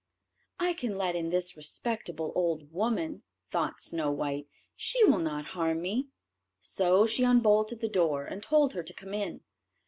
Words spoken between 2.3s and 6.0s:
old woman," thought Snow white; "she will not harm